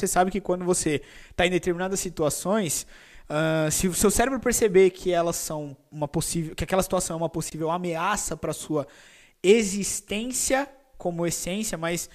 [0.00, 2.86] você sabe que quando você está em determinadas situações,
[3.28, 7.16] uh, se o seu cérebro perceber que elas são uma possível, que aquela situação é
[7.18, 8.86] uma possível ameaça para sua
[9.42, 12.08] existência como essência, mas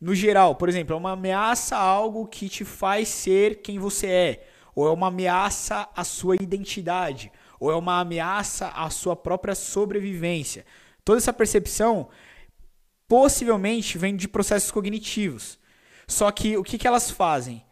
[0.00, 4.06] no geral, por exemplo, é uma ameaça a algo que te faz ser quem você
[4.06, 9.54] é, ou é uma ameaça à sua identidade, ou é uma ameaça à sua própria
[9.54, 10.64] sobrevivência.
[11.04, 12.08] Toda essa percepção
[13.08, 15.58] possivelmente vem de processos cognitivos.
[16.06, 17.64] Só que o que, que elas fazem?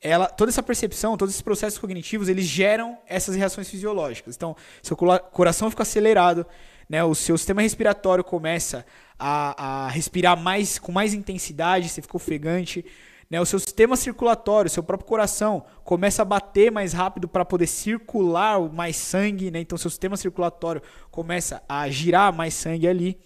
[0.00, 4.36] Ela, toda essa percepção, todos esses processos cognitivos, eles geram essas reações fisiológicas.
[4.36, 6.46] Então, seu coração fica acelerado,
[6.88, 8.86] né, o seu sistema respiratório começa
[9.18, 12.84] a, a respirar mais com mais intensidade, você fica ofegante,
[13.30, 17.66] né, o seu sistema circulatório, seu próprio coração começa a bater mais rápido para poder
[17.66, 19.60] circular mais sangue, né?
[19.60, 23.18] Então seu sistema circulatório começa a girar mais sangue ali,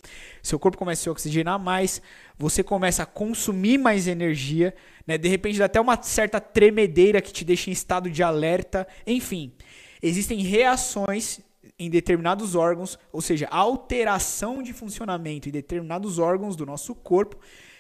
[0.43, 2.03] seu corpo começa a se oxigenar mais,
[2.39, 4.75] você começa a consumir mais energia,
[5.07, 5.17] né?
[5.19, 9.53] De repente dá até uma certa tremedeira que te deixa em estado de alerta, enfim.
[10.03, 11.41] Existem reações
[11.79, 17.37] em determinados órgãos, ou seja, alteração de funcionamento em determinados órgãos do nosso corpo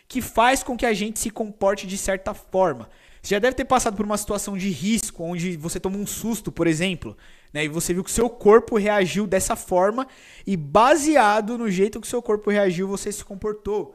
[0.09, 2.91] que faz com que a gente se comporte de certa forma.
[3.23, 6.51] Você já deve ter passado por uma situação de risco, onde você tomou um susto,
[6.51, 7.17] por exemplo,
[7.53, 10.07] né, e você viu que seu corpo reagiu dessa forma,
[10.47, 13.95] e baseado no jeito que seu corpo reagiu, você se comportou.